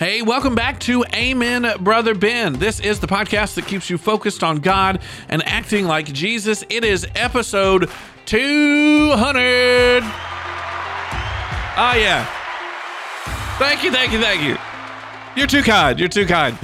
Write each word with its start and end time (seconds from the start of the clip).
Hey, 0.00 0.22
welcome 0.22 0.54
back 0.54 0.80
to 0.80 1.04
Amen, 1.12 1.70
Brother 1.80 2.14
Ben. 2.14 2.54
This 2.54 2.80
is 2.80 3.00
the 3.00 3.06
podcast 3.06 3.56
that 3.56 3.66
keeps 3.66 3.90
you 3.90 3.98
focused 3.98 4.42
on 4.42 4.60
God 4.60 5.02
and 5.28 5.46
acting 5.46 5.84
like 5.84 6.06
Jesus. 6.06 6.64
It 6.70 6.86
is 6.86 7.06
episode 7.14 7.90
200. 8.24 10.02
Oh, 10.02 10.06
ah, 11.76 11.94
yeah. 11.96 12.24
Thank 13.58 13.84
you, 13.84 13.92
thank 13.92 14.12
you, 14.12 14.22
thank 14.22 14.42
you. 14.42 14.56
You're 15.36 15.46
too 15.46 15.62
kind. 15.62 15.98
You're 15.98 16.08
too 16.08 16.24
kind. 16.24 16.56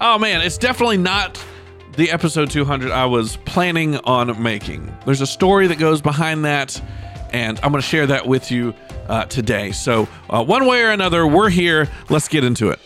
Oh, 0.00 0.16
man, 0.16 0.40
it's 0.40 0.56
definitely 0.56 0.98
not 0.98 1.44
the 1.96 2.12
episode 2.12 2.48
200 2.48 2.92
I 2.92 3.06
was 3.06 3.38
planning 3.38 3.96
on 4.04 4.40
making. 4.40 4.96
There's 5.04 5.20
a 5.20 5.26
story 5.26 5.66
that 5.66 5.80
goes 5.80 6.00
behind 6.00 6.44
that, 6.44 6.80
and 7.32 7.58
I'm 7.62 7.70
going 7.70 7.82
to 7.82 7.88
share 7.88 8.06
that 8.06 8.26
with 8.26 8.50
you 8.50 8.74
uh, 9.08 9.24
today. 9.26 9.72
So, 9.72 10.08
uh, 10.28 10.44
one 10.44 10.66
way 10.66 10.82
or 10.82 10.90
another, 10.90 11.26
we're 11.26 11.50
here. 11.50 11.88
Let's 12.08 12.28
get 12.28 12.44
into 12.44 12.70
it. 12.70 12.78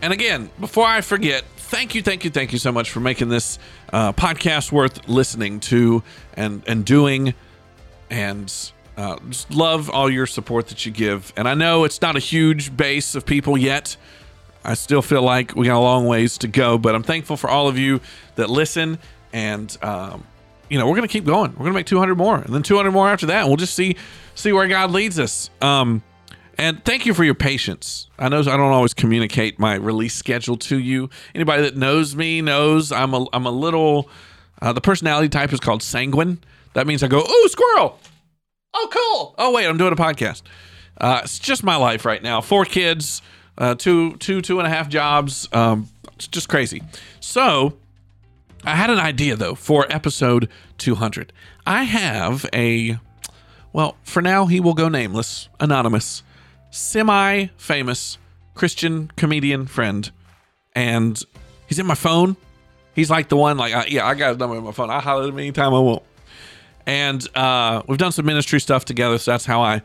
And 0.00 0.12
again, 0.12 0.50
before 0.58 0.86
I 0.86 1.02
forget, 1.02 1.44
thank 1.56 1.94
you, 1.94 2.02
thank 2.02 2.24
you, 2.24 2.30
thank 2.30 2.52
you 2.52 2.58
so 2.58 2.72
much 2.72 2.90
for 2.90 3.00
making 3.00 3.28
this 3.28 3.58
uh, 3.92 4.12
podcast 4.12 4.72
worth 4.72 5.06
listening 5.06 5.60
to 5.60 6.02
and 6.34 6.62
and 6.66 6.84
doing, 6.84 7.34
and 8.08 8.50
uh, 8.96 9.18
just 9.28 9.50
love 9.50 9.90
all 9.90 10.08
your 10.08 10.26
support 10.26 10.68
that 10.68 10.86
you 10.86 10.92
give. 10.92 11.32
And 11.36 11.46
I 11.46 11.54
know 11.54 11.84
it's 11.84 12.00
not 12.00 12.16
a 12.16 12.20
huge 12.20 12.74
base 12.74 13.14
of 13.14 13.26
people 13.26 13.58
yet. 13.58 13.96
I 14.68 14.74
still 14.74 15.00
feel 15.00 15.22
like 15.22 15.56
we 15.56 15.64
got 15.64 15.78
a 15.78 15.80
long 15.80 16.06
ways 16.06 16.36
to 16.38 16.46
go, 16.46 16.76
but 16.76 16.94
I'm 16.94 17.02
thankful 17.02 17.38
for 17.38 17.48
all 17.48 17.68
of 17.68 17.78
you 17.78 18.02
that 18.34 18.50
listen. 18.50 18.98
And 19.32 19.74
um, 19.80 20.24
you 20.68 20.78
know, 20.78 20.86
we're 20.86 20.94
gonna 20.94 21.08
keep 21.08 21.24
going. 21.24 21.52
We're 21.52 21.64
gonna 21.64 21.72
make 21.72 21.86
200 21.86 22.16
more, 22.16 22.36
and 22.36 22.54
then 22.54 22.62
200 22.62 22.90
more 22.90 23.08
after 23.08 23.24
that. 23.26 23.46
We'll 23.46 23.56
just 23.56 23.74
see 23.74 23.96
see 24.34 24.52
where 24.52 24.68
God 24.68 24.90
leads 24.90 25.18
us. 25.18 25.48
Um, 25.62 26.02
and 26.58 26.84
thank 26.84 27.06
you 27.06 27.14
for 27.14 27.24
your 27.24 27.34
patience. 27.34 28.10
I 28.18 28.28
know 28.28 28.40
I 28.40 28.42
don't 28.42 28.60
always 28.60 28.92
communicate 28.92 29.58
my 29.58 29.74
release 29.74 30.14
schedule 30.14 30.58
to 30.58 30.78
you. 30.78 31.08
Anybody 31.34 31.62
that 31.62 31.74
knows 31.74 32.14
me 32.14 32.42
knows 32.42 32.92
I'm 32.92 33.14
a 33.14 33.26
I'm 33.32 33.46
a 33.46 33.50
little. 33.50 34.10
Uh, 34.60 34.74
the 34.74 34.82
personality 34.82 35.30
type 35.30 35.50
is 35.50 35.60
called 35.60 35.82
sanguine. 35.82 36.40
That 36.74 36.86
means 36.86 37.02
I 37.02 37.08
go, 37.08 37.22
oh, 37.26 37.48
squirrel! 37.50 37.98
Oh, 38.74 38.88
cool! 38.92 39.34
Oh, 39.38 39.52
wait, 39.54 39.66
I'm 39.66 39.78
doing 39.78 39.94
a 39.94 39.96
podcast." 39.96 40.42
Uh, 41.00 41.22
it's 41.24 41.38
just 41.38 41.64
my 41.64 41.76
life 41.76 42.04
right 42.04 42.22
now. 42.22 42.42
Four 42.42 42.66
kids, 42.66 43.22
uh, 43.58 43.74
two 43.74 44.16
two 44.16 44.40
two 44.40 44.58
and 44.58 44.66
a 44.66 44.70
half 44.70 44.88
jobs. 44.88 45.48
Um, 45.52 45.88
it's 46.14 46.28
just 46.28 46.48
crazy. 46.48 46.82
So 47.20 47.74
I 48.64 48.74
had 48.74 48.90
an 48.90 48.98
idea 48.98 49.36
though 49.36 49.54
for 49.54 49.86
episode 49.90 50.48
200. 50.78 51.32
I 51.66 51.84
have 51.84 52.46
a 52.54 52.98
well, 53.72 53.96
for 54.02 54.22
now 54.22 54.46
he 54.46 54.60
will 54.60 54.74
go 54.74 54.88
nameless, 54.88 55.48
anonymous 55.60 56.22
semi 56.70 57.46
famous 57.56 58.18
Christian 58.54 59.10
comedian 59.16 59.66
friend, 59.66 60.10
and 60.74 61.22
he's 61.66 61.78
in 61.78 61.86
my 61.86 61.94
phone. 61.94 62.36
He's 62.94 63.10
like 63.10 63.28
the 63.28 63.36
one, 63.36 63.56
like, 63.58 63.92
yeah, 63.92 64.06
I 64.06 64.14
got 64.14 64.30
his 64.30 64.38
number 64.38 64.56
in 64.56 64.64
my 64.64 64.72
phone. 64.72 64.90
I 64.90 64.98
holler 64.98 65.24
at 65.24 65.28
him 65.28 65.38
anytime 65.38 65.72
I 65.72 65.78
want. 65.78 66.02
And 66.84 67.24
uh, 67.36 67.82
we've 67.86 67.98
done 67.98 68.10
some 68.10 68.26
ministry 68.26 68.58
stuff 68.58 68.84
together, 68.84 69.18
so 69.18 69.30
that's 69.30 69.44
how 69.44 69.60
I 69.60 69.82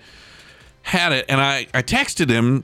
had 0.82 1.12
it. 1.12 1.26
And 1.30 1.40
I, 1.40 1.68
I 1.76 1.84
texted 1.84 2.30
him 2.30 2.64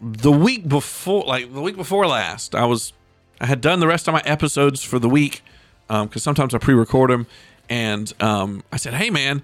the 0.00 0.32
week 0.32 0.68
before, 0.68 1.24
like 1.24 1.52
the 1.52 1.60
week 1.60 1.76
before 1.76 2.06
last. 2.06 2.54
I 2.54 2.64
was, 2.66 2.92
I 3.40 3.46
had 3.46 3.60
done 3.60 3.80
the 3.80 3.86
rest 3.86 4.08
of 4.08 4.14
my 4.14 4.22
episodes 4.24 4.82
for 4.82 4.98
the 4.98 5.08
week 5.08 5.42
because 5.86 6.02
um, 6.02 6.20
sometimes 6.20 6.54
I 6.54 6.58
pre-record 6.58 7.10
them. 7.10 7.26
And 7.70 8.12
um, 8.20 8.64
I 8.72 8.78
said, 8.78 8.94
"Hey, 8.94 9.10
man, 9.10 9.42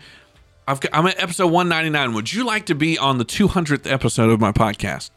I've 0.66 0.80
got, 0.80 0.94
I'm 0.94 1.06
at 1.06 1.22
episode 1.22 1.48
199. 1.48 2.14
Would 2.14 2.32
you 2.32 2.44
like 2.44 2.66
to 2.66 2.74
be 2.74 2.96
on 2.96 3.18
the 3.18 3.24
200th 3.24 3.90
episode 3.90 4.30
of 4.30 4.40
my 4.40 4.52
podcast? 4.52 5.10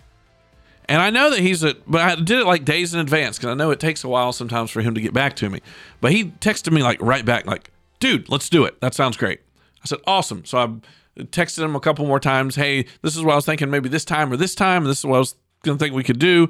And 0.90 1.02
I 1.02 1.10
know 1.10 1.30
that 1.30 1.40
he's 1.40 1.64
a, 1.64 1.76
but 1.86 2.02
I 2.02 2.16
did 2.16 2.40
it 2.40 2.46
like 2.46 2.66
days 2.66 2.94
in 2.94 3.00
advance 3.00 3.38
because 3.38 3.52
I 3.52 3.54
know 3.54 3.72
it 3.72 3.80
takes 3.80 4.04
a 4.04 4.08
while 4.08 4.32
sometimes 4.32 4.72
for 4.72 4.82
him 4.82 4.94
to 4.96 5.02
get 5.02 5.14
back 5.14 5.36
to 5.38 5.50
me. 5.50 5.62
But 6.02 6.12
he 6.12 6.26
texted 6.26 6.72
me 6.72 6.82
like 6.82 7.02
right 7.02 7.26
back, 7.26 7.46
like, 7.46 7.72
dude, 8.00 8.30
let's 8.30 8.50
do 8.50 8.64
it. 8.66 8.80
That 8.82 8.94
sounds 8.94 9.18
great. 9.18 9.42
I 9.84 9.86
said, 9.86 10.00
awesome. 10.06 10.46
So 10.46 10.58
I 10.58 10.70
texted 11.18 11.64
him 11.64 11.76
a 11.76 11.80
couple 11.80 12.06
more 12.06 12.20
times. 12.20 12.56
Hey, 12.56 12.86
this 13.02 13.16
is 13.16 13.24
what 13.24 13.34
I 13.34 13.36
was 13.36 13.46
thinking 13.46 13.70
maybe 13.70 13.90
this 13.90 14.06
time 14.06 14.32
or 14.32 14.38
this 14.38 14.56
time. 14.56 14.84
This 14.84 15.00
is 15.00 15.06
what 15.06 15.16
I 15.16 15.20
was 15.20 15.36
going 15.64 15.78
to 15.78 15.84
think 15.84 15.96
we 15.96 16.04
could 16.04 16.20
do. 16.20 16.50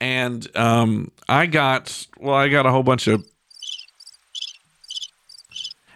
And 0.00 0.46
um, 0.56 1.10
I 1.28 1.46
got, 1.46 2.06
well, 2.18 2.34
I 2.34 2.48
got 2.48 2.66
a 2.66 2.70
whole 2.70 2.82
bunch 2.82 3.08
of 3.08 3.24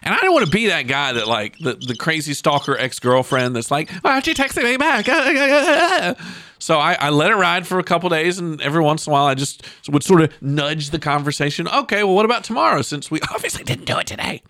and 0.05 0.13
I 0.13 0.17
don't 0.19 0.33
want 0.33 0.45
to 0.45 0.51
be 0.51 0.67
that 0.67 0.83
guy 0.83 1.13
that 1.13 1.27
like 1.27 1.57
the, 1.59 1.75
the 1.75 1.95
crazy 1.95 2.33
stalker 2.33 2.77
ex 2.77 2.99
girlfriend 2.99 3.55
that's 3.55 3.71
like, 3.71 3.89
why 4.01 4.11
aren't 4.11 4.27
you 4.27 4.33
texting 4.33 4.63
me 4.63 4.77
back? 4.77 6.17
So 6.63 6.79
I, 6.79 6.93
I 6.93 7.09
let 7.09 7.29
it 7.29 7.35
ride 7.35 7.67
for 7.67 7.77
a 7.77 7.83
couple 7.83 8.07
days, 8.07 8.39
and 8.39 8.61
every 8.61 8.81
once 8.81 9.05
in 9.05 9.11
a 9.11 9.13
while 9.13 9.25
I 9.25 9.35
just 9.35 9.67
would 9.89 10.01
sort 10.01 10.21
of 10.21 10.41
nudge 10.41 10.91
the 10.91 10.97
conversation. 10.97 11.67
Okay, 11.67 12.05
well, 12.05 12.15
what 12.15 12.23
about 12.23 12.45
tomorrow? 12.45 12.81
Since 12.81 13.11
we 13.11 13.19
obviously 13.33 13.65
didn't 13.65 13.83
do 13.83 13.99
it 13.99 14.07
today. 14.07 14.41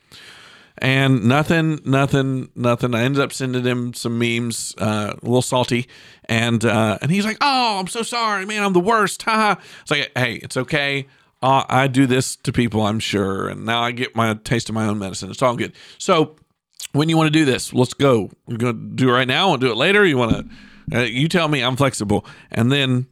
And 0.80 1.26
nothing, 1.26 1.80
nothing, 1.86 2.50
nothing. 2.56 2.96
I 2.96 3.04
ended 3.04 3.22
up 3.22 3.32
sending 3.32 3.64
him 3.64 3.94
some 3.94 4.18
memes, 4.18 4.74
uh, 4.80 5.14
a 5.14 5.26
little 5.26 5.44
salty, 5.44 5.88
and 6.26 6.66
uh, 6.66 6.98
and 7.02 7.12
he's 7.12 7.26
like, 7.26 7.38
"Oh, 7.42 7.80
I'm 7.80 7.88
so 7.88 8.02
sorry, 8.02 8.46
man. 8.46 8.64
I'm 8.64 8.74
the 8.74 8.80
worst." 8.80 9.22
Ha! 9.24 9.60
It's 9.82 9.92
like, 9.92 10.12
hey, 10.16 10.36
it's 10.36 10.58
okay 10.58 11.06
uh, 11.44 11.66
I 11.68 11.88
do 11.88 12.08
this 12.08 12.38
to 12.38 12.54
people, 12.54 12.84
I'm 12.84 13.00
sure, 13.00 13.50
and 13.50 13.66
now 13.66 13.82
I 13.82 13.92
get 13.92 14.16
my 14.16 14.34
taste 14.34 14.70
of 14.70 14.76
my 14.76 14.86
own 14.88 14.98
medicine. 14.98 15.30
It's 15.30 15.42
all 15.42 15.58
good. 15.58 15.74
So, 15.98 16.38
when 16.94 17.10
you 17.10 17.18
want 17.18 17.28
to 17.28 17.38
do 17.38 17.44
this, 17.44 17.74
let's 17.74 17.94
go. 17.94 18.32
We're 18.48 18.58
to 18.58 18.72
do 18.72 19.10
it 19.10 19.12
right 19.12 19.28
now. 19.28 19.52
and 19.52 19.60
do 19.60 19.70
it 19.70 19.76
later. 19.76 20.06
You 20.06 20.18
want 20.18 20.50
to? 20.92 20.98
Uh, 20.98 21.02
you 21.02 21.28
tell 21.28 21.50
me. 21.50 21.62
I'm 21.62 21.76
flexible. 21.76 22.26
And 22.50 22.72
then, 22.72 23.08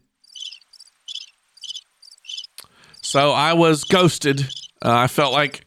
so 3.02 3.32
I 3.32 3.52
was 3.52 3.84
ghosted. 3.84 4.42
Uh, 4.82 4.96
I 4.96 5.08
felt 5.08 5.34
like 5.34 5.66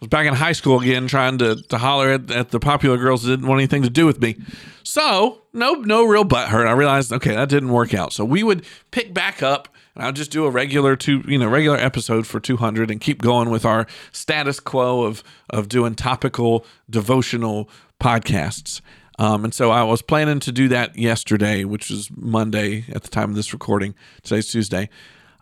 was 0.00 0.08
back 0.08 0.26
in 0.26 0.34
high 0.34 0.52
school 0.52 0.80
again, 0.80 1.06
trying 1.06 1.38
to 1.38 1.56
to 1.56 1.78
holler 1.78 2.10
at, 2.10 2.30
at 2.30 2.50
the 2.50 2.60
popular 2.60 2.96
girls 2.96 3.22
that 3.22 3.30
didn't 3.30 3.46
want 3.46 3.60
anything 3.60 3.82
to 3.82 3.90
do 3.90 4.06
with 4.06 4.20
me. 4.20 4.36
So, 4.82 5.42
no, 5.52 5.74
no 5.74 6.04
real 6.04 6.24
butt 6.24 6.48
hurt. 6.48 6.66
I 6.66 6.72
realized, 6.72 7.12
okay, 7.12 7.34
that 7.34 7.48
didn't 7.48 7.70
work 7.70 7.94
out. 7.94 8.12
So 8.12 8.24
we 8.24 8.42
would 8.42 8.64
pick 8.90 9.12
back 9.12 9.42
up 9.42 9.68
and 9.94 10.04
I'll 10.04 10.12
just 10.12 10.30
do 10.30 10.46
a 10.46 10.50
regular 10.50 10.96
two, 10.96 11.22
you 11.28 11.38
know, 11.38 11.48
regular 11.48 11.76
episode 11.76 12.26
for 12.26 12.40
200 12.40 12.90
and 12.90 13.00
keep 13.00 13.20
going 13.20 13.50
with 13.50 13.64
our 13.64 13.86
status 14.12 14.58
quo 14.58 15.02
of 15.02 15.22
of 15.50 15.68
doing 15.68 15.94
topical 15.94 16.64
devotional 16.88 17.68
podcasts. 18.00 18.80
Um, 19.18 19.44
and 19.44 19.52
so 19.52 19.70
I 19.70 19.82
was 19.82 20.00
planning 20.00 20.40
to 20.40 20.52
do 20.52 20.68
that 20.68 20.96
yesterday, 20.96 21.64
which 21.64 21.90
was 21.90 22.10
Monday 22.16 22.86
at 22.88 23.02
the 23.02 23.08
time 23.08 23.28
of 23.28 23.36
this 23.36 23.52
recording. 23.52 23.94
Today's 24.22 24.50
Tuesday. 24.50 24.88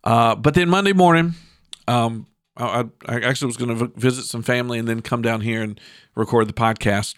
Uh, 0.03 0.35
but 0.35 0.55
then 0.55 0.69
Monday 0.69 0.93
morning, 0.93 1.35
um, 1.87 2.27
I, 2.59 2.85
I, 3.07 3.21
actually 3.21 3.47
was 3.47 3.57
going 3.57 3.79
to 3.79 3.87
visit 3.97 4.25
some 4.25 4.43
family 4.43 4.79
and 4.79 4.89
then 4.89 5.01
come 5.01 5.23
down 5.23 5.41
here 5.41 5.63
and 5.63 5.81
record 6.15 6.49
the 6.49 6.53
podcast. 6.53 7.17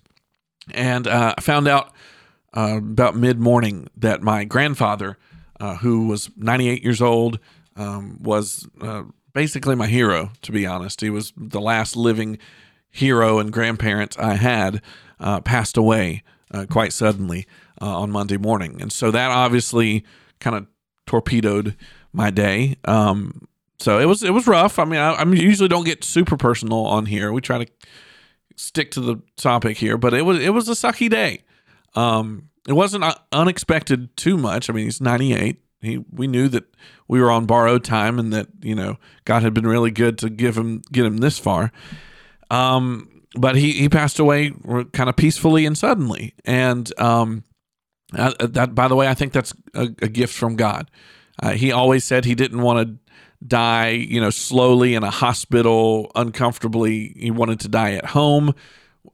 And 0.73 1.06
uh, 1.06 1.34
I 1.37 1.41
found 1.41 1.67
out 1.67 1.93
uh, 2.55 2.77
about 2.78 3.17
mid 3.17 3.41
morning 3.41 3.89
that 3.97 4.23
my 4.23 4.45
grandfather 4.45 5.17
uh, 5.59 5.77
who 5.77 6.06
was 6.06 6.31
98 6.37 6.83
years 6.83 7.03
old, 7.03 7.39
um, 7.77 8.19
was 8.21 8.69
uh, 8.81 9.03
basically 9.34 9.75
my 9.75 9.87
hero, 9.87 10.33
to 10.43 10.53
be 10.53 10.67
honest. 10.67 11.00
He 11.00 11.11
was 11.11 11.33
the 11.37 11.61
last 11.61 11.97
living 11.97 12.39
hero 12.91 13.39
and 13.39 13.53
grandparent 13.53 14.19
I 14.19 14.34
had, 14.34 14.83
uh, 15.21 15.41
passed 15.41 15.77
away 15.77 16.23
uh, 16.53 16.67
quite 16.69 16.93
suddenly 16.93 17.47
on 17.79 18.11
Monday 18.11 18.37
morning. 18.37 18.81
And 18.83 18.93
so 18.93 19.11
that 19.11 19.31
obviously 19.31 20.05
kind 20.39 20.56
of 20.56 20.67
torpedoed 21.06 21.77
my 22.12 22.31
day. 22.31 22.77
Um, 22.84 23.49
so 23.81 23.99
it 23.99 24.05
was 24.05 24.23
it 24.23 24.31
was 24.31 24.47
rough. 24.47 24.79
I 24.79 24.85
mean, 24.85 25.01
I, 25.01 25.13
I 25.15 25.25
usually 25.25 25.69
don't 25.69 25.85
get 25.85 26.05
super 26.05 26.37
personal 26.37 26.85
on 26.87 27.06
here. 27.06 27.32
We 27.32 27.41
try 27.41 27.65
to 27.65 27.71
stick 28.55 28.91
to 28.93 29.00
the 29.00 29.21
topic 29.37 29.79
here, 29.79 29.97
but 29.97 30.12
it 30.12 30.23
was 30.23 30.38
it 30.38 30.50
was 30.50 30.69
a 30.69 30.73
sucky 30.73 31.09
day. 31.09 31.43
Um, 31.94 32.50
it 32.69 32.75
wasn't 32.75 33.05
unexpected 33.32 34.17
too 34.17 34.37
much. 34.37 34.69
I 34.69 34.75
mean, 34.75 34.85
he's 34.85 35.00
98. 35.00 35.62
He 35.81 36.05
we 36.12 36.27
knew 36.27 36.49
that 36.49 36.65
we 37.09 37.21
were 37.21 37.31
on 37.31 37.47
borrowed 37.47 37.82
time 37.82 38.19
and 38.19 38.32
that 38.35 38.49
you 38.61 38.75
know 38.75 38.99
God 39.25 39.43
had 39.43 39.55
been 39.55 39.67
really 39.67 39.91
good 39.91 40.19
to 40.19 40.29
give 40.29 40.59
him 40.59 40.83
get 40.93 41.06
him 41.06 41.17
this 41.17 41.38
far. 41.38 41.73
Um, 42.50 43.23
but 43.35 43.56
he 43.56 43.73
he 43.73 43.88
passed 43.88 44.19
away 44.19 44.53
kind 44.93 45.09
of 45.09 45.17
peacefully 45.17 45.65
and 45.65 45.76
suddenly. 45.76 46.35
And 46.44 46.93
um, 47.00 47.44
uh, 48.15 48.35
that 48.41 48.75
by 48.75 48.88
the 48.88 48.97
way, 48.97 49.09
I 49.09 49.15
think 49.15 49.33
that's 49.33 49.55
a, 49.73 49.85
a 50.03 50.09
gift 50.09 50.35
from 50.35 50.56
God. 50.56 50.91
Uh, 51.43 51.53
he 51.53 51.73
always 51.73 52.05
said 52.05 52.26
he 52.26 52.35
didn't 52.35 52.61
want 52.61 52.87
to 52.87 53.10
die, 53.46 53.90
you 53.90 54.20
know, 54.20 54.31
slowly 54.31 54.94
in 54.94 55.02
a 55.02 55.10
hospital, 55.10 56.10
uncomfortably. 56.14 57.14
He 57.16 57.31
wanted 57.31 57.60
to 57.60 57.69
die 57.69 57.92
at 57.92 58.06
home 58.06 58.54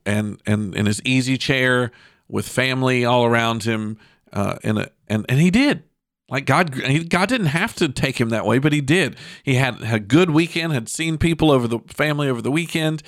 and 0.05 0.41
and 0.45 0.75
in 0.75 0.85
his 0.85 1.01
easy 1.03 1.37
chair 1.37 1.91
with 2.27 2.47
family 2.47 3.05
all 3.05 3.25
around 3.25 3.63
him, 3.63 3.97
uh, 4.33 4.57
in 4.63 4.77
a, 4.77 4.89
and 5.07 5.25
and 5.29 5.39
he 5.39 5.51
did. 5.51 5.83
Like 6.29 6.45
God, 6.45 6.75
God 7.09 7.29
didn't 7.29 7.47
have 7.47 7.73
to 7.75 7.87
take 7.87 8.19
him 8.19 8.29
that 8.29 8.45
way, 8.45 8.59
but 8.59 8.73
He 8.73 8.81
did. 8.81 9.15
He 9.43 9.55
had, 9.55 9.79
had 9.81 9.95
a 9.95 9.99
good 10.03 10.29
weekend, 10.29 10.73
had 10.73 10.89
seen 10.89 11.17
people 11.17 11.51
over 11.51 11.69
the 11.69 11.79
family 11.87 12.27
over 12.27 12.41
the 12.41 12.51
weekend, 12.51 13.01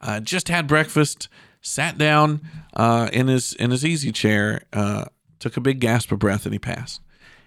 uh, 0.00 0.18
just 0.18 0.48
had 0.48 0.66
breakfast, 0.66 1.28
sat 1.60 1.96
down 1.98 2.40
uh, 2.74 3.08
in 3.12 3.28
his 3.28 3.52
in 3.54 3.70
his 3.70 3.84
easy 3.84 4.10
chair, 4.10 4.62
uh, 4.72 5.04
took 5.38 5.56
a 5.56 5.60
big 5.60 5.78
gasp 5.78 6.10
of 6.10 6.18
breath, 6.18 6.46
and 6.46 6.52
he 6.52 6.58
passed. 6.58 7.00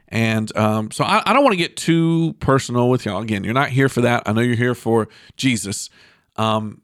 And 0.10 0.56
um, 0.56 0.92
so 0.92 1.04
I, 1.04 1.22
I 1.26 1.34
don't 1.34 1.44
want 1.44 1.54
to 1.54 1.58
get 1.58 1.76
too 1.76 2.34
personal 2.40 2.90
with 2.90 3.06
y'all. 3.06 3.22
Again, 3.22 3.44
you're 3.44 3.54
not 3.54 3.70
here 3.70 3.90
for 3.90 4.02
that. 4.02 4.24
I 4.26 4.32
know 4.32 4.42
you're 4.42 4.56
here 4.56 4.76
for 4.76 5.10
Jesus. 5.36 5.90
Um, 6.38 6.82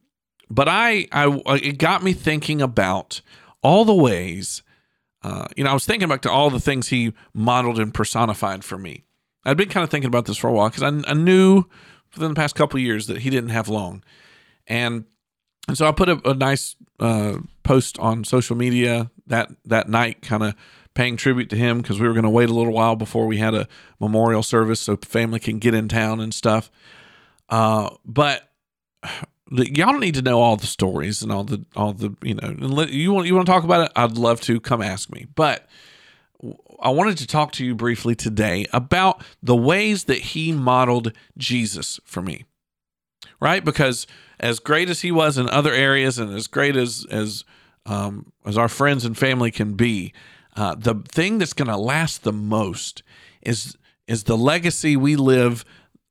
but 0.50 0.68
I, 0.68 1.08
I, 1.12 1.42
it 1.62 1.78
got 1.78 2.04
me 2.04 2.14
thinking 2.14 2.62
about 2.62 3.22
all 3.62 3.86
the 3.86 3.96
ways. 3.96 4.62
Uh, 5.24 5.48
you 5.56 5.64
know, 5.64 5.72
I 5.72 5.74
was 5.74 5.86
thinking 5.86 6.10
back 6.10 6.22
to 6.24 6.32
all 6.32 6.50
the 6.50 6.60
things 6.60 6.90
he 6.90 7.14
modeled 7.34 7.80
and 7.80 7.94
personified 7.94 8.64
for 8.64 8.78
me. 8.78 9.06
I'd 9.46 9.58
been 9.58 9.70
kind 9.70 9.84
of 9.84 9.90
thinking 9.90 10.08
about 10.08 10.26
this 10.26 10.38
for 10.38 10.50
a 10.50 10.54
while 10.54 10.70
because 10.70 10.84
I, 10.84 11.10
I 11.10 11.14
knew 11.14 11.66
within 12.14 12.30
the 12.30 12.36
past 12.36 12.56
couple 12.56 12.80
years 12.80 13.08
that 13.08 13.20
he 13.20 13.30
didn't 13.30 13.50
have 13.50 13.68
long, 13.68 14.04
and 14.68 15.06
and 15.68 15.78
so 15.78 15.88
I 15.88 15.92
put 15.92 16.10
a, 16.10 16.30
a 16.30 16.34
nice 16.34 16.76
uh, 17.00 17.38
post 17.64 18.00
on 18.00 18.24
social 18.24 18.56
media 18.56 19.12
that 19.28 19.50
that 19.66 19.90
night, 19.90 20.22
kind 20.22 20.44
of 20.44 20.56
paying 20.94 21.18
tribute 21.18 21.50
to 21.50 21.56
him 21.56 21.82
because 21.82 22.00
we 22.00 22.08
were 22.08 22.14
going 22.14 22.24
to 22.24 22.30
wait 22.30 22.50
a 22.50 22.54
little 22.54 22.74
while 22.74 22.96
before 22.96 23.26
we 23.26 23.38
had 23.38 23.54
a 23.54 23.68
memorial 24.00 24.44
service 24.44 24.80
so 24.80 24.98
family 24.98 25.40
can 25.40 25.60
get 25.60 25.74
in 25.74 25.88
town 25.88 26.20
and 26.20 26.34
stuff. 26.34 26.70
Uh, 27.50 27.90
but 28.06 28.50
y'all 29.50 29.92
don't 29.92 30.00
need 30.00 30.16
to 30.16 30.22
know 30.22 30.42
all 30.42 30.56
the 30.56 30.68
stories 30.68 31.22
and 31.22 31.32
all 31.32 31.44
the 31.44 31.66
all 31.76 31.94
the 31.94 32.16
you 32.22 32.36
know. 32.36 32.86
You 32.86 33.12
want 33.14 33.28
you 33.28 33.36
want 33.36 33.46
to 33.46 33.52
talk 33.52 33.64
about 33.64 33.86
it? 33.86 33.92
I'd 33.96 34.18
love 34.18 34.42
to. 34.42 34.60
Come 34.60 34.82
ask 34.82 35.12
me. 35.12 35.28
But 35.36 35.68
I 36.80 36.90
wanted 36.90 37.18
to 37.20 37.28
talk 37.28 37.52
to 37.54 37.66
you 37.66 37.76
briefly 37.76 38.16
today 38.16 38.66
about 38.74 39.24
the 39.42 39.56
ways 39.56 40.06
that 40.06 40.20
he 40.20 40.52
modeled 40.52 41.14
Jesus 41.38 42.00
for 42.04 42.22
me. 42.22 42.46
Right? 43.40 43.64
Because 43.64 44.08
as 44.40 44.60
great 44.60 44.90
as 44.90 45.02
he 45.02 45.12
was 45.12 45.38
in 45.38 45.50
other 45.50 45.74
areas 45.74 46.18
and 46.18 46.34
as 46.34 46.48
great 46.48 46.76
as 46.76 47.06
as 47.10 47.44
um, 47.86 48.32
as 48.46 48.58
our 48.58 48.70
friends 48.70 49.04
and 49.04 49.18
family 49.18 49.52
can 49.52 49.74
be, 49.74 50.14
uh, 50.56 50.76
the 50.76 50.96
thing 51.08 51.38
that's 51.38 51.54
going 51.54 51.68
to 51.68 51.78
last 51.78 52.24
the 52.24 52.34
most 52.34 53.04
is 53.42 53.78
is 54.08 54.26
the 54.26 54.38
legacy 54.38 54.96
we 54.96 55.16
live 55.16 55.64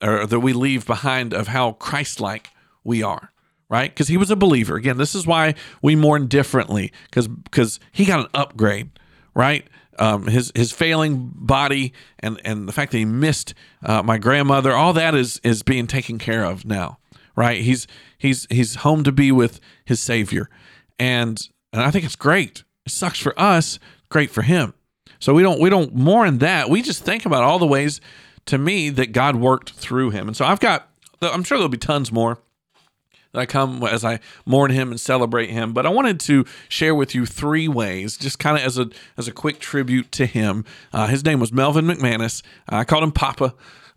or 0.03 0.27
that 0.27 0.41
we 0.41 0.53
leave 0.53 0.87
behind 0.87 1.33
of 1.33 1.49
how 1.49 1.73
Christ-like 1.73 2.51
we 2.83 3.03
are 3.03 3.33
right? 3.73 3.91
Because 3.91 4.09
he 4.09 4.19
was 4.19 4.31
a 4.31 4.37
believer. 4.37 4.77
Again, 4.77 4.99
this 4.99 5.15
is 5.15 5.27
why 5.27 5.55
we 5.81 5.97
mourn 5.97 6.27
differently 6.27 6.93
because 7.07 7.27
because 7.27 7.81
he 7.91 8.05
got 8.05 8.21
an 8.21 8.27
upgrade, 8.35 8.91
right? 9.35 9.67
Um, 9.99 10.27
his 10.27 10.53
his 10.55 10.73
failing 10.73 11.33
body 11.35 11.95
and 12.19 12.39
and 12.45 12.69
the 12.69 12.73
fact 12.73 12.93
that 12.93 12.99
he 12.99 13.07
missed 13.07 13.55
uh, 13.83 14.03
my 14.03 14.19
grandmother, 14.19 14.73
all 14.73 14.93
that 14.93 15.15
is 15.15 15.41
is 15.43 15.63
being 15.63 15.87
taken 15.87 16.19
care 16.19 16.45
of 16.45 16.67
now, 16.67 16.99
right? 17.35 17.63
He's 17.63 17.87
he's 18.19 18.47
he's 18.51 18.75
home 18.77 19.05
to 19.05 19.13
be 19.13 19.33
with 19.33 19.59
his 19.87 20.01
Savior, 20.01 20.51
and 20.99 21.41
and 21.73 21.81
I 21.81 21.91
think 21.91 22.05
it's 22.05 22.17
great. 22.17 22.65
It 22.85 22.93
sucks 22.93 23.21
for 23.21 23.39
us, 23.41 23.79
great 24.13 24.31
for 24.31 24.43
him. 24.43 24.75
So 25.19 25.35
we 25.35 25.43
don't 25.43 25.61
we 25.61 25.71
don't 25.71 25.95
mourn 25.95 26.39
that. 26.39 26.69
We 26.69 26.83
just 26.83 27.05
think 27.05 27.27
about 27.27 27.43
all 27.43 27.59
the 27.59 27.67
ways 27.67 28.01
to 28.47 28.59
me 28.59 28.91
that 28.91 29.13
God 29.13 29.37
worked 29.37 29.73
through 29.73 30.11
him. 30.11 30.29
And 30.29 30.37
so 30.37 30.45
I've 30.45 30.61
got 30.61 30.89
I'm 31.21 31.45
sure 31.45 31.59
there'll 31.59 31.69
be 31.69 31.79
tons 31.79 32.13
more 32.13 32.39
that 33.33 33.41
I 33.41 33.47
come 33.47 33.83
as 33.83 34.05
I 34.05 34.21
mourn 34.45 34.71
him 34.71 34.91
and 34.91 35.01
celebrate 35.01 35.51
him. 35.51 35.73
But 35.73 35.87
I 35.87 35.89
wanted 35.89 36.21
to 36.21 36.45
share 36.69 36.95
with 36.95 37.15
you 37.15 37.25
three 37.25 37.69
ways, 37.69 38.17
just 38.17 38.39
kind 38.39 38.57
of 38.57 38.65
as 38.65 38.79
a 38.79 38.91
as 39.17 39.29
a 39.29 39.33
quick 39.33 39.59
tribute 39.59 40.13
to 40.13 40.27
him. 40.27 40.65
Uh, 40.93 41.07
his 41.07 41.25
name 41.25 41.41
was 41.41 41.53
Melvin 41.53 41.87
McManus. 41.87 42.43
I 42.69 42.85
called 42.85 43.05
him 43.05 43.13
Papa, 43.13 43.55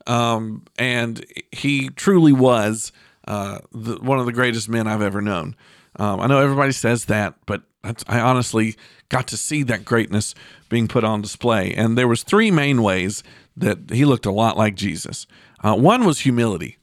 um, 0.08 0.64
and 0.78 1.26
he 1.52 1.90
truly 1.90 2.34
was 2.34 2.92
uh, 3.28 3.60
the, 3.72 3.98
one 3.98 4.20
of 4.20 4.26
the 4.26 4.34
greatest 4.34 4.70
men 4.70 4.88
I've 4.88 5.02
ever 5.02 5.22
known. 5.22 5.56
Um, 5.98 6.20
I 6.20 6.28
know 6.28 6.40
everybody 6.40 6.72
says 6.72 7.06
that, 7.06 7.36
but 7.46 7.64
I 7.84 8.20
honestly 8.20 8.76
got 9.10 9.28
to 9.28 9.38
see 9.38 9.64
that 9.64 9.86
greatness 9.86 10.34
being 10.70 10.88
put 10.88 11.04
on 11.04 11.22
display. 11.22 11.74
And 11.74 11.98
there 11.98 12.08
was 12.08 12.24
three 12.24 12.50
main 12.52 12.82
ways 12.82 13.24
that 13.56 13.92
he 13.92 14.06
looked 14.06 14.26
a 14.26 14.32
lot 14.32 14.58
like 14.58 14.76
Jesus. 14.76 15.28
Uh, 15.64 15.76
one 15.76 16.06
was 16.06 16.20
humility 16.20 16.78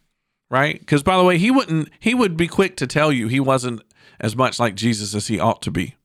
right? 0.53 0.79
Because 0.79 1.03
by 1.03 1.17
the 1.17 1.25
way, 1.25 1.39
he 1.39 1.51
wouldn't 1.51 1.89
he 1.99 2.15
would 2.15 2.37
be 2.37 2.47
quick 2.47 2.77
to 2.77 2.87
tell 2.87 3.11
you 3.11 3.27
he 3.27 3.41
wasn't 3.41 3.83
as 4.21 4.37
much 4.37 4.61
like 4.61 4.77
Jesus 4.77 5.15
as 5.15 5.27
he 5.27 5.41
ought 5.41 5.63
to 5.63 5.71
be. 5.73 5.97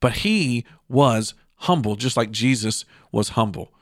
But 0.00 0.18
he 0.18 0.64
was 0.88 1.34
humble, 1.56 1.96
just 1.96 2.16
like 2.16 2.30
Jesus 2.30 2.84
was 3.10 3.30
humble. 3.30 3.72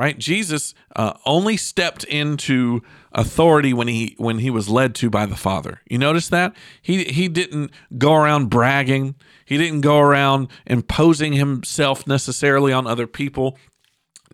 Right? 0.00 0.16
Jesus 0.16 0.72
uh, 0.96 1.12
only 1.26 1.58
stepped 1.58 2.04
into 2.04 2.80
authority 3.12 3.74
when 3.74 3.86
he 3.86 4.14
when 4.16 4.38
he 4.38 4.48
was 4.48 4.66
led 4.66 4.94
to 4.94 5.10
by 5.10 5.26
the 5.26 5.36
Father. 5.36 5.82
You 5.90 5.98
notice 5.98 6.30
that 6.30 6.56
he 6.80 7.04
he 7.04 7.28
didn't 7.28 7.70
go 7.98 8.14
around 8.14 8.48
bragging. 8.48 9.14
He 9.44 9.58
didn't 9.58 9.82
go 9.82 9.98
around 9.98 10.48
imposing 10.66 11.34
himself 11.34 12.06
necessarily 12.06 12.72
on 12.72 12.86
other 12.86 13.06
people. 13.06 13.58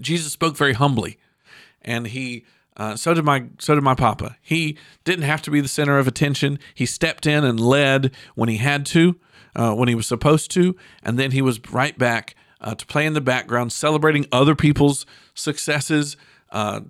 Jesus 0.00 0.32
spoke 0.32 0.56
very 0.56 0.74
humbly, 0.74 1.18
and 1.82 2.06
he 2.06 2.44
uh, 2.76 2.94
so 2.94 3.12
did 3.12 3.24
my 3.24 3.46
so 3.58 3.74
did 3.74 3.82
my 3.82 3.96
papa. 3.96 4.36
He 4.40 4.78
didn't 5.02 5.24
have 5.24 5.42
to 5.42 5.50
be 5.50 5.60
the 5.60 5.66
center 5.66 5.98
of 5.98 6.06
attention. 6.06 6.60
He 6.76 6.86
stepped 6.86 7.26
in 7.26 7.42
and 7.42 7.58
led 7.58 8.12
when 8.36 8.48
he 8.48 8.58
had 8.58 8.86
to, 8.86 9.16
uh, 9.56 9.74
when 9.74 9.88
he 9.88 9.96
was 9.96 10.06
supposed 10.06 10.52
to, 10.52 10.76
and 11.02 11.18
then 11.18 11.32
he 11.32 11.42
was 11.42 11.58
right 11.72 11.98
back 11.98 12.36
uh, 12.60 12.74
to 12.74 12.86
play 12.86 13.06
in 13.06 13.12
the 13.12 13.20
background, 13.20 13.72
celebrating 13.72 14.26
other 14.32 14.54
people's 14.54 15.06
successes, 15.34 16.16
uh, 16.50 16.80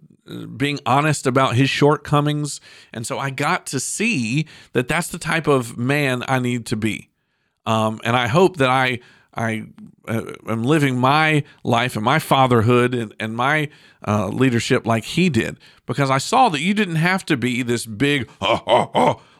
being 0.56 0.78
honest 0.84 1.26
about 1.26 1.56
his 1.56 1.70
shortcomings. 1.70 2.60
And 2.92 3.06
so 3.06 3.18
I 3.18 3.30
got 3.30 3.66
to 3.66 3.80
see 3.80 4.46
that 4.72 4.88
that's 4.88 5.08
the 5.08 5.18
type 5.18 5.46
of 5.46 5.76
man 5.76 6.24
I 6.28 6.38
need 6.38 6.66
to 6.66 6.76
be. 6.76 7.10
Um, 7.64 8.00
and 8.04 8.16
I 8.16 8.28
hope 8.28 8.58
that 8.58 8.70
I 8.70 9.00
I 9.36 9.66
uh, 10.08 10.32
am 10.48 10.62
living 10.64 10.98
my 10.98 11.44
life 11.62 11.94
and 11.94 12.04
my 12.04 12.18
fatherhood 12.18 12.94
and, 12.94 13.14
and 13.20 13.36
my 13.36 13.68
uh, 14.06 14.28
leadership 14.28 14.86
like 14.86 15.04
he 15.04 15.28
did 15.28 15.58
because 15.84 16.10
I 16.10 16.18
saw 16.18 16.48
that 16.48 16.62
you 16.62 16.72
didn't 16.72 16.96
have 16.96 17.24
to 17.26 17.36
be 17.36 17.62
this 17.62 17.84
big, 17.84 18.30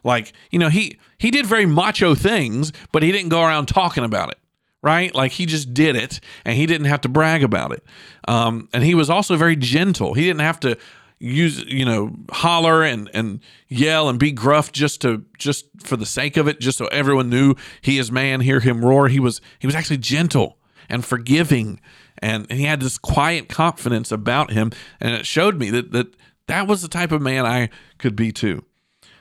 like, 0.04 0.34
you 0.50 0.58
know, 0.58 0.68
he, 0.68 0.98
he 1.16 1.30
did 1.30 1.46
very 1.46 1.64
macho 1.64 2.14
things, 2.14 2.72
but 2.92 3.02
he 3.02 3.10
didn't 3.10 3.30
go 3.30 3.42
around 3.42 3.66
talking 3.66 4.04
about 4.04 4.30
it, 4.30 4.38
right? 4.82 5.14
Like 5.14 5.32
he 5.32 5.46
just 5.46 5.74
did 5.74 5.96
it 5.96 6.20
and 6.44 6.56
he 6.56 6.66
didn't 6.66 6.86
have 6.86 7.00
to 7.02 7.08
brag 7.08 7.42
about 7.42 7.72
it. 7.72 7.84
Um, 8.28 8.68
and 8.72 8.84
he 8.84 8.94
was 8.94 9.10
also 9.10 9.36
very 9.36 9.56
gentle. 9.56 10.14
He 10.14 10.22
didn't 10.22 10.40
have 10.40 10.60
to 10.60 10.78
use 11.18 11.64
you 11.64 11.84
know 11.84 12.14
holler 12.30 12.82
and 12.82 13.10
and 13.14 13.40
yell 13.68 14.08
and 14.08 14.18
be 14.18 14.30
gruff 14.30 14.70
just 14.70 15.00
to 15.00 15.24
just 15.38 15.64
for 15.82 15.96
the 15.96 16.04
sake 16.04 16.36
of 16.36 16.46
it 16.46 16.60
just 16.60 16.76
so 16.76 16.86
everyone 16.88 17.30
knew 17.30 17.54
he 17.80 17.98
is 17.98 18.12
man 18.12 18.40
hear 18.40 18.60
him 18.60 18.84
roar 18.84 19.08
he 19.08 19.18
was 19.18 19.40
he 19.58 19.66
was 19.66 19.74
actually 19.74 19.96
gentle 19.96 20.58
and 20.88 21.04
forgiving 21.04 21.80
and, 22.18 22.46
and 22.50 22.58
he 22.58 22.66
had 22.66 22.80
this 22.80 22.98
quiet 22.98 23.48
confidence 23.48 24.12
about 24.12 24.52
him 24.52 24.70
and 25.00 25.14
it 25.14 25.24
showed 25.24 25.58
me 25.58 25.70
that 25.70 25.90
that 25.92 26.14
that 26.48 26.66
was 26.66 26.82
the 26.82 26.88
type 26.88 27.12
of 27.12 27.22
man 27.22 27.46
I 27.46 27.70
could 27.96 28.14
be 28.14 28.30
too 28.30 28.64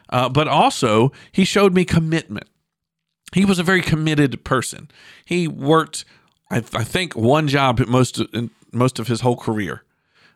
uh, 0.10 0.28
but 0.28 0.50
also 0.50 1.14
he 1.32 1.46
showed 1.46 1.74
me 1.74 1.86
commitment 1.86 2.50
he 3.36 3.46
was 3.46 3.60
a 3.60 3.64
very 3.64 3.82
committed 3.82 4.44
person 4.44 4.90
he 5.26 5.48
worked 5.48 6.04
I, 6.50 6.58
I 6.58 6.84
think 6.84 7.16
one 7.16 7.48
job 7.48 7.80
most 7.88 8.22
most 8.72 9.00
of 9.00 9.08
his 9.08 9.22
whole 9.22 9.38
career 9.38 9.84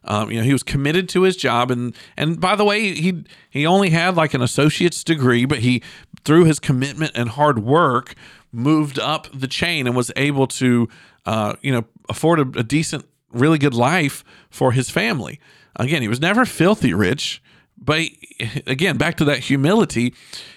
um, 0.04 0.32
you 0.32 0.38
know, 0.38 0.44
he 0.44 0.54
was 0.54 0.64
committed 0.64 1.10
to 1.10 1.24
his 1.24 1.36
job, 1.36 1.72
and 1.72 1.96
and 2.16 2.40
by 2.40 2.56
the 2.56 2.64
way, 2.64 2.94
he 2.94 3.24
he 3.50 3.66
only 3.66 3.90
had 3.90 4.16
like 4.16 4.34
an 4.34 4.42
associate's 4.42 5.04
degree, 5.04 5.46
but 5.46 5.60
he 5.60 5.84
through 6.24 6.46
his 6.46 6.60
commitment 6.60 7.12
and 7.16 7.30
hard 7.30 7.60
work 7.60 8.16
moved 8.52 8.98
up 8.98 9.28
the 9.34 9.48
chain 9.48 9.88
and 9.88 9.96
was 9.96 10.12
able 10.16 10.48
to, 10.48 10.90
uh, 11.26 11.56
you 11.62 11.72
know, 11.72 11.86
afford 12.08 12.40
a, 12.40 12.60
a 12.60 12.64
decent, 12.64 13.06
really 13.32 13.58
good 13.58 13.74
life 13.74 14.24
for 14.50 14.72
his 14.72 14.90
family. 14.90 15.40
Again, 15.76 16.02
he 16.02 16.08
was 16.08 16.20
never 16.20 16.46
filthy 16.46 16.94
rich, 16.94 17.44
but 17.78 18.00
he, 18.00 18.18
again, 18.66 18.98
back 18.98 19.18
to 19.18 19.26
that 19.26 19.40
humility, 19.40 20.14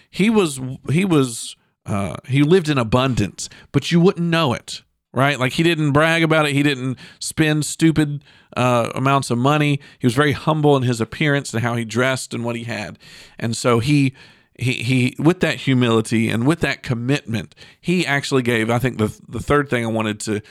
he 0.09 0.31
was 0.31 0.61
he 0.91 1.05
was 1.05 1.57
uh, 1.87 2.17
he 2.27 2.43
lived 2.43 2.69
in 2.69 2.79
abundance, 2.79 3.49
but 3.73 3.91
you 3.91 4.01
wouldn't 4.01 4.29
know 4.29 4.53
it 4.53 4.83
right? 5.13 5.39
Like 5.39 5.53
he 5.53 5.63
didn't 5.63 5.93
brag 5.93 6.23
about 6.23 6.47
it. 6.47 6.53
He 6.53 6.63
didn't 6.63 6.99
spend 7.19 7.65
stupid 7.65 8.25
uh, 8.57 8.91
amounts 8.95 9.31
of 9.31 9.39
money. 9.39 9.81
He 9.99 10.07
was 10.07 10.15
very 10.15 10.33
humble 10.33 10.77
in 10.77 10.83
his 10.83 11.01
appearance 11.01 11.53
and 11.53 11.63
how 11.63 11.77
he 11.77 11.85
dressed 11.85 12.35
and 12.35 12.45
what 12.45 12.57
he 12.57 12.65
had. 12.65 12.99
And 13.39 13.57
so 13.57 13.79
he 13.79 14.15
he 14.59 14.83
he 14.83 15.17
with 15.19 15.41
that 15.41 15.61
humility 15.61 16.29
and 16.29 16.47
with 16.47 16.61
that 16.61 16.83
commitment, 16.83 17.55
he 17.81 18.07
actually 18.07 18.43
gave. 18.43 18.71
I 18.71 18.79
think 18.79 18.99
the 18.99 19.19
the 19.29 19.41
third 19.41 19.69
thing 19.69 19.85
I 19.85 19.89
wanted 19.89 20.21
to 20.21 20.43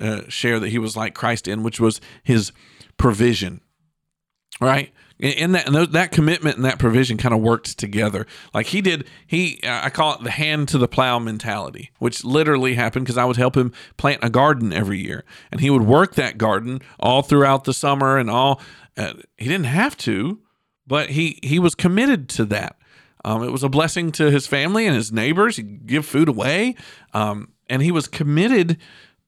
uh, 0.00 0.22
share 0.28 0.60
that 0.60 0.68
he 0.68 0.78
was 0.78 0.96
like 0.96 1.14
Christ 1.14 1.48
in, 1.48 1.62
which 1.62 1.80
was 1.80 2.00
his 2.22 2.52
provision. 2.96 3.60
Right 4.60 4.92
in 5.20 5.52
that 5.52 5.66
and 5.66 5.74
that 5.92 6.12
commitment 6.12 6.56
and 6.56 6.64
that 6.64 6.78
provision 6.78 7.16
kind 7.16 7.34
of 7.34 7.40
worked 7.40 7.78
together. 7.78 8.26
Like 8.54 8.66
he 8.66 8.80
did 8.80 9.06
he 9.26 9.60
i 9.64 9.90
call 9.90 10.14
it 10.14 10.22
the 10.22 10.30
hand 10.30 10.68
to 10.68 10.78
the 10.78 10.88
plow 10.88 11.18
mentality 11.18 11.90
which 11.98 12.24
literally 12.24 12.74
happened 12.74 13.04
because 13.04 13.18
i 13.18 13.24
would 13.24 13.36
help 13.36 13.56
him 13.56 13.72
plant 13.96 14.24
a 14.24 14.30
garden 14.30 14.72
every 14.72 14.98
year. 14.98 15.24
And 15.52 15.60
he 15.60 15.70
would 15.70 15.82
work 15.82 16.14
that 16.14 16.38
garden 16.38 16.80
all 16.98 17.22
throughout 17.22 17.64
the 17.64 17.74
summer 17.74 18.16
and 18.16 18.30
all 18.30 18.60
uh, 18.96 19.14
he 19.36 19.46
didn't 19.46 19.64
have 19.64 19.96
to 19.98 20.40
but 20.86 21.10
he 21.10 21.38
he 21.42 21.58
was 21.58 21.74
committed 21.74 22.28
to 22.30 22.44
that. 22.46 22.76
Um, 23.24 23.44
it 23.44 23.52
was 23.52 23.62
a 23.62 23.68
blessing 23.68 24.12
to 24.12 24.30
his 24.30 24.46
family 24.46 24.86
and 24.86 24.96
his 24.96 25.12
neighbors. 25.12 25.56
He'd 25.56 25.86
give 25.86 26.06
food 26.06 26.28
away 26.28 26.74
um, 27.12 27.52
and 27.68 27.82
he 27.82 27.92
was 27.92 28.08
committed 28.08 28.78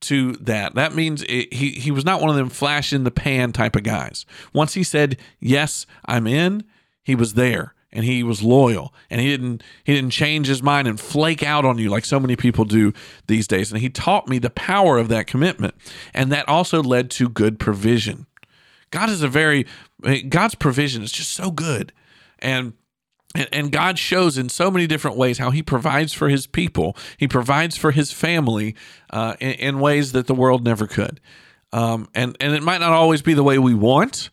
to 0.03 0.33
that. 0.35 0.75
That 0.75 0.95
means 0.95 1.23
it, 1.23 1.53
he 1.53 1.71
he 1.71 1.91
was 1.91 2.05
not 2.05 2.21
one 2.21 2.31
of 2.31 2.37
them 2.37 2.51
flash 2.51 2.93
in 2.93 3.05
the 3.05 3.11
pan 3.11 3.53
type 3.53 3.77
of 3.77 3.83
guys. 3.83 4.27
Once 4.53 4.75
he 4.75 4.83
said 4.83 5.17
yes, 5.41 5.87
I'm 6.05 6.27
in, 6.27 6.65
he 7.03 7.15
was 7.15 7.35
there 7.35 7.75
and 7.93 8.05
he 8.05 8.23
was 8.23 8.43
loyal 8.43 8.95
and 9.11 9.21
he 9.21 9.29
didn't 9.29 9.63
he 9.85 9.95
didn't 9.95 10.11
change 10.11 10.47
his 10.47 10.63
mind 10.63 10.89
and 10.89 10.99
flake 10.99 11.43
out 11.43 11.65
on 11.65 11.79
you 11.79 11.91
like 11.91 12.05
so 12.05 12.19
many 12.19 12.37
people 12.37 12.65
do 12.65 12.93
these 13.27 13.47
days 13.47 13.71
and 13.71 13.81
he 13.81 13.91
taught 13.91 14.29
me 14.29 14.39
the 14.39 14.51
power 14.51 14.99
of 14.99 15.09
that 15.09 15.27
commitment 15.27 15.75
and 16.15 16.33
that 16.33 16.49
also 16.49 16.83
led 16.83 17.11
to 17.11 17.29
good 17.29 17.59
provision 17.59 18.27
god 18.91 19.11
is 19.11 19.23
a 19.23 19.29
very 19.29 19.67
god's 20.29 20.55
provision 20.55 21.03
is 21.03 21.13
just 21.13 21.33
so 21.33 21.51
good 21.51 21.93
and 22.39 22.73
and, 23.35 23.73
God 23.73 23.99
shows 23.99 24.37
in 24.37 24.49
so 24.49 24.71
many 24.71 24.87
different 24.87 25.17
ways 25.17 25.39
how 25.39 25.51
He 25.51 25.63
provides 25.63 26.13
for 26.13 26.29
His 26.29 26.47
people. 26.47 26.97
He 27.17 27.27
provides 27.27 27.77
for 27.77 27.91
His 27.91 28.13
family 28.13 28.75
uh, 29.11 29.35
in, 29.41 29.53
in, 29.53 29.81
ways 29.81 30.13
that 30.13 30.27
the 30.27 30.35
world 30.35 30.65
never 30.65 30.87
could. 30.87 31.21
Um, 31.73 32.09
and 32.15 32.37
and 32.41 32.55
it 32.55 32.63
might 32.63 32.81
not 32.81 32.93
always 32.93 33.23
be 33.23 33.35
the 33.35 33.43
way 33.43 33.59
we 33.59 33.75
want, 33.75 34.31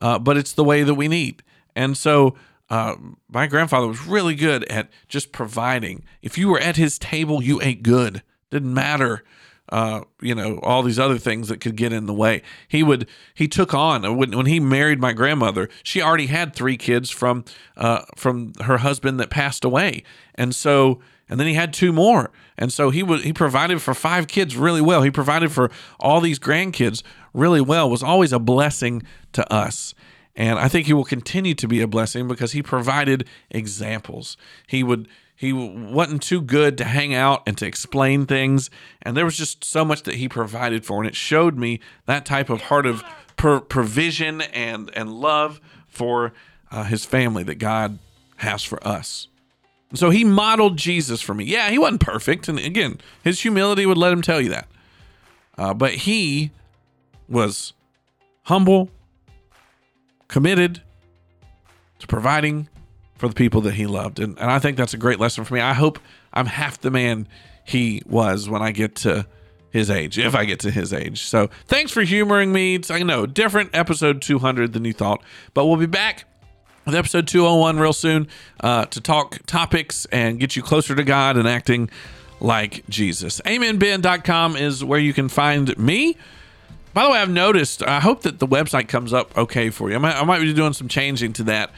uh, 0.00 0.18
but 0.18 0.36
it's 0.36 0.52
the 0.52 0.64
way 0.64 0.82
that 0.82 0.94
we 0.94 1.08
need. 1.08 1.42
And 1.76 1.96
so 1.96 2.36
uh, 2.70 2.96
my 3.28 3.46
grandfather 3.46 3.86
was 3.86 4.06
really 4.06 4.34
good 4.34 4.64
at 4.64 4.88
just 5.08 5.32
providing. 5.32 6.04
If 6.22 6.36
you 6.36 6.48
were 6.48 6.60
at 6.60 6.76
his 6.76 6.98
table, 6.98 7.42
you 7.42 7.60
ate 7.62 7.82
good. 7.82 8.22
Didn't 8.50 8.72
matter, 8.72 9.24
uh, 9.70 10.02
you 10.20 10.34
know, 10.34 10.58
all 10.62 10.82
these 10.82 10.98
other 10.98 11.18
things 11.18 11.48
that 11.48 11.60
could 11.60 11.76
get 11.76 11.92
in 11.92 12.06
the 12.06 12.14
way. 12.14 12.42
He 12.68 12.82
would 12.82 13.08
he 13.34 13.48
took 13.48 13.74
on 13.74 14.16
when 14.16 14.36
when 14.36 14.46
he 14.46 14.60
married 14.60 15.00
my 15.00 15.12
grandmother. 15.12 15.68
She 15.82 16.00
already 16.00 16.26
had 16.26 16.54
three 16.54 16.76
kids 16.76 17.10
from 17.10 17.44
uh, 17.76 18.02
from 18.16 18.52
her 18.62 18.78
husband 18.78 19.20
that 19.20 19.30
passed 19.30 19.64
away, 19.64 20.02
and 20.34 20.54
so 20.54 21.00
and 21.28 21.38
then 21.38 21.46
he 21.46 21.54
had 21.54 21.72
two 21.72 21.92
more, 21.92 22.30
and 22.56 22.72
so 22.72 22.90
he 22.90 23.02
was 23.02 23.22
he 23.22 23.32
provided 23.32 23.82
for 23.82 23.94
five 23.94 24.26
kids 24.26 24.56
really 24.56 24.80
well. 24.80 25.02
He 25.02 25.10
provided 25.10 25.52
for 25.52 25.70
all 26.00 26.20
these 26.20 26.38
grandkids 26.38 27.02
really 27.34 27.60
well. 27.60 27.90
Was 27.90 28.02
always 28.02 28.32
a 28.32 28.38
blessing 28.38 29.02
to 29.32 29.52
us. 29.52 29.94
And 30.34 30.56
I 30.60 30.68
think 30.68 30.86
he 30.86 30.92
will 30.92 31.04
continue 31.04 31.54
to 31.54 31.66
be 31.66 31.80
a 31.80 31.88
blessing 31.88 32.28
because 32.28 32.52
he 32.52 32.62
provided 32.62 33.26
examples. 33.50 34.36
He 34.68 34.84
would 34.84 35.08
he 35.38 35.52
wasn't 35.52 36.24
too 36.24 36.40
good 36.40 36.76
to 36.78 36.84
hang 36.84 37.14
out 37.14 37.44
and 37.46 37.56
to 37.58 37.66
explain 37.66 38.26
things, 38.26 38.70
and 39.00 39.16
there 39.16 39.24
was 39.24 39.36
just 39.36 39.62
so 39.62 39.84
much 39.84 40.02
that 40.02 40.16
he 40.16 40.28
provided 40.28 40.84
for, 40.84 40.98
and 40.98 41.06
it 41.06 41.14
showed 41.14 41.56
me 41.56 41.78
that 42.06 42.26
type 42.26 42.50
of 42.50 42.62
heart 42.62 42.86
of 42.86 43.04
per- 43.36 43.60
provision 43.60 44.40
and 44.40 44.90
and 44.96 45.12
love 45.12 45.60
for 45.86 46.32
uh, 46.72 46.82
his 46.82 47.04
family 47.04 47.44
that 47.44 47.54
God 47.54 48.00
has 48.38 48.64
for 48.64 48.84
us. 48.84 49.28
So 49.94 50.10
he 50.10 50.24
modeled 50.24 50.76
Jesus 50.76 51.20
for 51.20 51.34
me. 51.34 51.44
Yeah, 51.44 51.70
he 51.70 51.78
wasn't 51.78 52.00
perfect, 52.00 52.48
and 52.48 52.58
again, 52.58 53.00
his 53.22 53.40
humility 53.40 53.86
would 53.86 53.96
let 53.96 54.12
him 54.12 54.22
tell 54.22 54.40
you 54.40 54.48
that. 54.48 54.66
Uh, 55.56 55.72
but 55.72 55.92
he 55.92 56.50
was 57.28 57.74
humble, 58.42 58.90
committed 60.26 60.82
to 62.00 62.08
providing 62.08 62.68
for 63.18 63.28
the 63.28 63.34
people 63.34 63.60
that 63.62 63.74
he 63.74 63.86
loved. 63.86 64.20
And, 64.20 64.38
and 64.38 64.50
I 64.50 64.58
think 64.58 64.76
that's 64.76 64.94
a 64.94 64.98
great 64.98 65.20
lesson 65.20 65.44
for 65.44 65.54
me. 65.54 65.60
I 65.60 65.74
hope 65.74 65.98
I'm 66.32 66.46
half 66.46 66.80
the 66.80 66.90
man 66.90 67.28
he 67.64 68.00
was 68.06 68.48
when 68.48 68.62
I 68.62 68.70
get 68.70 68.94
to 68.96 69.26
his 69.70 69.90
age, 69.90 70.18
if 70.18 70.34
I 70.34 70.44
get 70.44 70.60
to 70.60 70.70
his 70.70 70.92
age. 70.92 71.22
So 71.22 71.50
thanks 71.66 71.92
for 71.92 72.02
humoring 72.02 72.52
me. 72.52 72.76
It's, 72.76 72.90
I 72.90 73.00
know, 73.00 73.26
different 73.26 73.70
episode 73.74 74.22
200 74.22 74.72
than 74.72 74.84
you 74.84 74.92
thought, 74.92 75.22
but 75.52 75.66
we'll 75.66 75.76
be 75.76 75.86
back 75.86 76.24
with 76.86 76.94
episode 76.94 77.26
201 77.26 77.78
real 77.78 77.92
soon 77.92 78.28
uh, 78.60 78.86
to 78.86 79.00
talk 79.00 79.40
topics 79.46 80.06
and 80.06 80.40
get 80.40 80.56
you 80.56 80.62
closer 80.62 80.94
to 80.94 81.04
God 81.04 81.36
and 81.36 81.46
acting 81.46 81.90
like 82.40 82.88
Jesus. 82.88 83.40
AmenBen.com 83.42 84.56
is 84.56 84.82
where 84.82 85.00
you 85.00 85.12
can 85.12 85.28
find 85.28 85.76
me. 85.76 86.16
By 86.94 87.04
the 87.04 87.10
way, 87.10 87.18
I've 87.18 87.30
noticed. 87.30 87.82
I 87.82 88.00
hope 88.00 88.22
that 88.22 88.38
the 88.38 88.46
website 88.46 88.88
comes 88.88 89.12
up 89.12 89.36
okay 89.36 89.70
for 89.70 89.90
you. 89.90 89.96
I 89.96 89.98
might, 89.98 90.16
I 90.16 90.24
might 90.24 90.40
be 90.40 90.52
doing 90.54 90.72
some 90.72 90.88
changing 90.88 91.34
to 91.34 91.42
that 91.44 91.70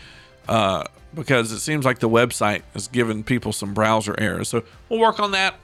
uh, 0.49 0.85
because 1.14 1.52
it 1.52 1.61
seems 1.61 1.85
like 1.85 1.99
the 1.99 2.09
website 2.09 2.62
is 2.75 2.88
giving 2.88 3.25
people 3.25 3.52
some 3.52 3.75
browser 3.75 4.14
errors. 4.19 4.49
So 4.49 4.62
we'll 4.88 5.00
work 5.00 5.21
on 5.21 5.33
that. 5.33 5.55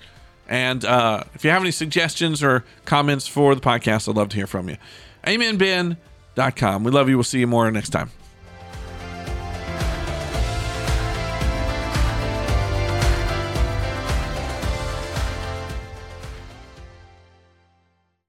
And 0.48 0.84
uh, 0.84 1.24
if 1.34 1.44
you 1.44 1.50
have 1.50 1.62
any 1.62 1.70
suggestions 1.70 2.42
or 2.42 2.64
comments 2.84 3.26
for 3.26 3.54
the 3.54 3.60
podcast, 3.60 4.08
I'd 4.08 4.16
love 4.16 4.28
to 4.30 4.36
hear 4.36 4.46
from 4.46 4.68
you. 4.68 4.76
AmenBen.com. 5.24 6.84
We 6.84 6.90
love 6.90 7.08
you. 7.08 7.16
We'll 7.16 7.24
see 7.24 7.40
you 7.40 7.46
more 7.46 7.70
next 7.70 7.90
time. 7.90 8.10